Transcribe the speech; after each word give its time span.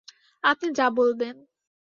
আপনি 0.43 0.67
যা 0.73 0.87
বলবেন। 0.91 1.35